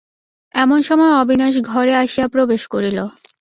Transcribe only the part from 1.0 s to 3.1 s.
অবিনাশ ঘরে আসিয়া প্রবেশ করিল।